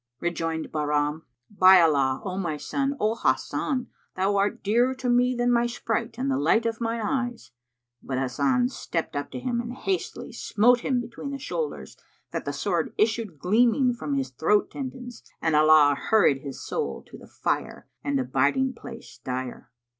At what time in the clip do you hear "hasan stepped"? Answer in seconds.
8.17-9.15